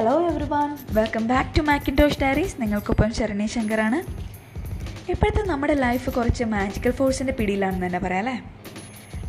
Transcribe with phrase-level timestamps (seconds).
[0.00, 3.98] Hello everyone welcome back to Macintosh diaries നിങ്ങൾക്കൊപ്പം ശരണി ശങ്കറാണ്.
[5.10, 8.36] ഇപ്പോഴത്തെ നമ്മുടെ ലൈഫ് കുറച്ച് മാജിക്കൽ ഫോഴ്സിന്റെ പിടിയിലാണെന്ന് തന്നെ പറയാം അല്ലേ?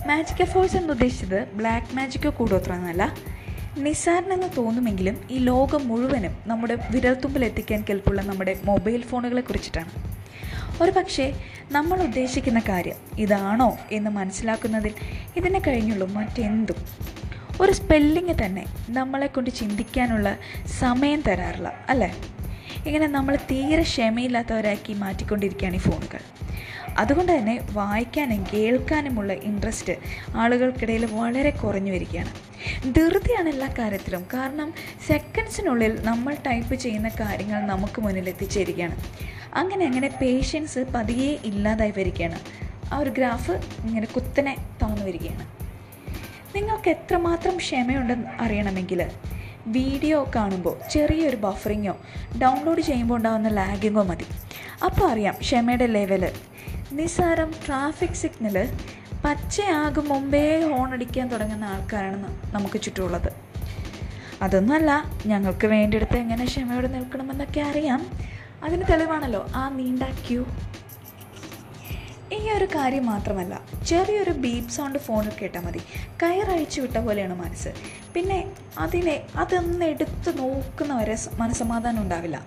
[0.07, 3.15] മാജിക്കൽ ഫോഴ്സ് എന്ന് ഉദ്ദേശിച്ചത് ബ്ലാക്ക് മാജിക്കോ കൂടോത്രമെന്നല്ല
[3.77, 9.91] നിസ്സാരനെന്ന് തോന്നുമെങ്കിലും ഈ ലോകം മുഴുവനും നമ്മുടെ വിരൽത്തുമ്പിൽ എത്തിക്കാൻ കെൽപ്പുള്ള നമ്മുടെ മൊബൈൽ ഫോണുകളെ കുറിച്ചിട്ടാണ്.
[10.81, 11.33] ഒരു പക്ഷേ
[11.71, 14.93] നമ്മൾ ഉദ്ദേശിക്കുന്ന കാര്യം ഇതാണോ എന്ന് മനസ്സിലാക്കുന്നതിൽ
[15.37, 16.75] ഇതിനെ കഴിഞ്ഞുള്ളൂ മറ്റെന്തും
[17.61, 20.37] ഒരു സ്പെല്ലിങ് തന്നെ നമ്മളെ കൊണ്ട് ചിന്തിക്കാനുള്ള
[20.79, 22.21] സമയം തരാറില്ല അല്ലേ?
[22.85, 26.19] ഇങ്ങനെ നമ്മൾ തീരെ ക്ഷമയില്ലാത്തവരാക്കി മാറ്റിക്കൊണ്ടിരിക്കുകയാണ് ഈ ഫോണുകൾ.
[26.97, 29.93] അതുകൊണ്ട് തന്നെ വായിക്കാനും കേൾക്കാനുമുള്ള ഇൻട്രസ്റ്റ്
[30.35, 32.29] ആളുകൾക്കിടയിൽ വളരെ കുറഞ്ഞു വരികയാണ്.
[32.95, 34.25] ധൃതിയാണ് എല്ലാ കാര്യത്തിലും.
[34.33, 34.73] കാരണം
[35.07, 38.95] സെക്കൻഡ്സിനുള്ളിൽ നമ്മൾ ടൈപ്പ് ചെയ്യുന്ന കാര്യങ്ങൾ നമുക്ക് മുന്നിൽ എത്തിച്ചേരുകയാണ്.
[39.53, 42.39] അങ്ങനെ അങ്ങനെ പേഷ്യൻസ് പതിയെ ഇല്ലാതായി വരികയാണ്.
[42.93, 43.51] ആ ഒരു ഗ്രാഫ്
[43.85, 45.61] ഇങ്ങനെ കുത്തനെ താന്നു വരികയാണ്.
[46.55, 49.01] നിങ്ങൾക്ക് എത്രമാത്രം ക്ഷമയുണ്ടെന്ന് അറിയണമെങ്കിൽ
[49.75, 51.93] വീഡിയോ കാണുമ്പോൾ ചെറിയൊരു ബഫറിങ്ങോ
[52.41, 54.25] ഡൗൺലോഡ് ചെയ്യുമ്പോൾ ഉണ്ടാകുന്ന ലാഗിങ്ങോ മതി.
[54.87, 56.23] അപ്പോൾ അറിയാം ക്ഷമയുടെ ലെവൽ
[56.99, 58.57] നിസ്സാരം ട്രാഫിക് സിഗ്നൽ
[59.25, 63.31] പച്ചയാകും മുമ്പേ ഹോൺ അടിക്കാൻ തുടങ്ങുന്ന ആൾക്കാരാണ് നമുക്ക് ചുറ്റുമുള്ളത്.
[64.45, 64.91] അതൊന്നുമല്ല
[65.31, 68.01] ഞങ്ങൾക്ക് വേണ്ടിയെടുത്ത് എങ്ങനെ ക്ഷമയോടെ നിൽക്കണമെന്നൊക്കെ അറിയാം.
[68.65, 70.41] അതിന് തെളിവാണല്ലോ ആ നീണ്ട ക്യൂ
[72.61, 73.53] ഒരു കാര്യം മാത്രമല്ല
[73.89, 75.79] ചെറിയൊരു ബീപ് സൗണ്ട് ഫോണിൽ കേട്ടാൽ മതി.
[76.21, 77.71] കയറഴിച്ചു വിട്ട പോലെയാണ് മനസ്സ്.
[78.15, 78.39] പിന്നെ
[78.83, 82.37] അതിനെ അതൊന്ന് എടുത്ത് നോക്കുന്നവരെ മനസ്സമാധാനം ഉണ്ടാവില്ല.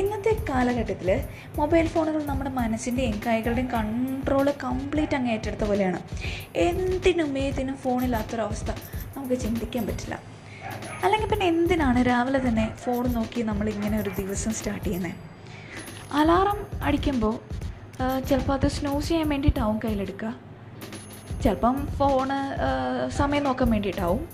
[0.00, 1.10] ഇന്നത്തെ കാലഘട്ടത്തിൽ
[1.58, 6.00] മൊബൈൽ ഫോണുകൾ നമ്മുടെ മനസ്സിന്റെയും കൈകളുടെയും കൺട്രോൾ കംപ്ലീറ്റ് അങ്ങ് ഏറ്റെടുത്ത പോലെയാണ്.
[6.66, 8.70] എന്തിനും ഏതിനും ഫോണില്ലാത്തൊരവസ്ഥ
[9.16, 10.16] നമുക്ക് ചിന്തിക്കാൻ പറ്റില്ല.
[11.04, 15.14] അല്ലെങ്കിൽ പിന്നെ എന്തിനാണ് രാവിലെ തന്നെ ഫോൺ നോക്കി നമ്മൾ ഇങ്ങനെ ഒരു ദിവസം സ്റ്റാർട്ട് ചെയ്യുന്നത്
[16.20, 17.34] അലാറം അടിക്കുമ്പോൾ
[18.00, 20.34] ചിലപ്പോൾ അത് സ്നൂസ് ചെയ്യാൻ വേണ്ടിയിട്ടാവും കയ്യിലെടുക്കുക.
[21.44, 22.38] ചിലപ്പം ഫോണ്
[23.08, 24.28] സമയം നോക്കാൻ വേണ്ടിയിട്ടാവും.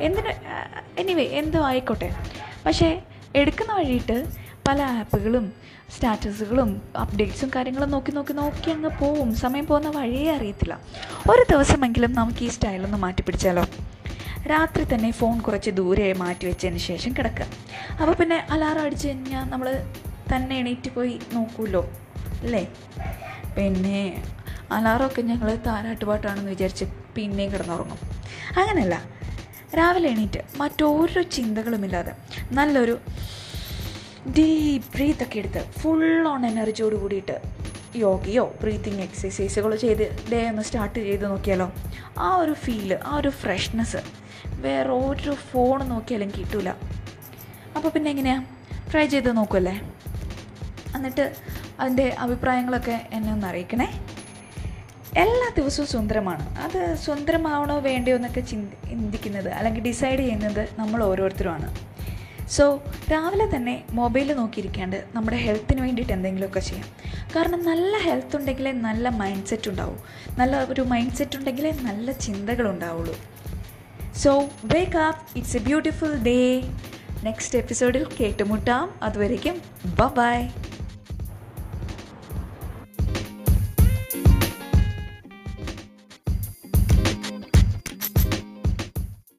[0.00, 0.32] എന്തിന്
[0.98, 2.08] എനിവേ എന്തോ ആയിക്കോട്ടെ.
[2.66, 3.02] പക്ഷേ
[3.36, 4.16] എടുക്കുന്ന വഴിയിട്ട്
[4.68, 5.52] പല ആപ്പുകളും
[5.94, 9.34] സ്റ്റാറ്റസുകളും അപ്ഡേറ്റ്സും കാര്യങ്ങളും നോക്കി നോക്കി നോക്കി അങ്ങ് പോവും.
[9.34, 10.80] സമയം പോകുന്ന വഴിയേ അറിയത്തില്ല.
[11.30, 13.64] ഒരു ദിവസമെങ്കിലും നമുക്ക് ഈ സ്റ്റൈലൊന്ന് മാറ്റി പിടിച്ചാലോ?
[14.52, 17.46] രാത്രി തന്നെ ഫോൺ കുറച്ച് ദൂരെ മാറ്റി വെച്ചതിന് ശേഷം കിടക്കുക.
[18.00, 19.68] അപ്പോൾ പിന്നെ അലാറം അടിച്ച് കഴിഞ്ഞാൽ നമ്മൾ
[20.34, 21.82] തന്നെ എണീറ്റ് പോയി നോക്കുമല്ലോ
[22.44, 22.62] അല്ലേ?
[23.56, 24.00] പിന്നെ
[24.70, 26.84] അലാറമൊക്കെ ഞങ്ങൾ താരാട്ടുപാട്ടാണെന്ന് വിചാരിച്ച്
[27.16, 27.98] പിന്നെയും കിടന്നുറങ്ങും.
[28.56, 28.96] അങ്ങനെയല്ല.
[29.74, 32.12] രാവിലെ എണീറ്റ് മറ്റോരോ ചിന്തകളുമില്ലാതെ
[32.52, 32.94] നല്ലൊരു
[34.36, 37.36] ഡീപ്പ് ബ്രീത്തൊക്കെ എടുത്ത് ഫുൾ ഓൺ എനർജിയോട് കൂടിയിട്ട്
[37.96, 41.66] യോഗയോ ബ്രീത്തിങ് എക്സസൈസുകളോ ചെയ്ത് ഡേ ഒന്ന് സ്റ്റാർട്ട് ചെയ്ത് നോക്കിയാലോ?
[42.18, 44.00] ആ ഒരു ഫീൽ ആ ഒരു ഫ്രഷ്നെസ്
[44.60, 46.70] വേറെ ഒരു ഫോൺ നോക്കിയാലും കിട്ടില്ല
[47.76, 48.44] അപ്പോൾ പിന്നെ എങ്ങനെയാണ്
[48.90, 49.74] ട്രൈ ചെയ്ത് നോക്കുമല്ലേ
[50.94, 51.24] എന്നിട്ട്
[51.80, 54.06] അതിന്റെ അഭിപ്രായങ്ങളൊക്കെ എന്നെ ഒന്ന് അറിയിക്കണേ.
[55.16, 56.58] എല്ലാ ദിവസവും സുന്ദരമാണ്.
[56.58, 61.76] അത് സുന്ദരമാവണോ വേണ്ടയോ എന്നൊക്കെ ചിന്തിക്കുന്നത് അല്ലെങ്കിൽ ഡിസൈഡ് ചെയ്യുന്നത് നമ്മൾ ഓരോരുത്തരുമാണ്.
[62.48, 62.82] സോ
[63.12, 66.86] രാവിലെ തന്നെ മൊബൈൽ നോക്കിയിരിക്കാണ്ട് നമ്മുടെ ഹെൽത്തിന് വേണ്ടിയിട്ട് എന്തെങ്കിലുമൊക്കെ ചെയ്യാം.
[67.36, 69.94] കാരണം നല്ല ഹെൽത്ത് ഉണ്ടെങ്കിലേ നല്ല മൈൻഡ് സെറ്റ് ഉണ്ടാവൂ.
[70.38, 73.16] നല്ല ഒരു മൈൻഡ് സെറ്റ് ഉണ്ടെങ്കിലേ നല്ല ചിന്തകൾ ഉണ്ടാവുള്ളൂ.
[74.16, 76.60] So wake up it's a beautiful day
[77.22, 78.94] next എപ്പിസോഡിൽ കേട്ടുമുട്ടാം.
[79.02, 79.62] അതുവരേക്കും
[79.98, 80.46] ബ ബൈ